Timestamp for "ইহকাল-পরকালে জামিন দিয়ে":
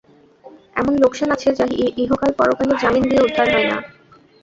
2.03-3.25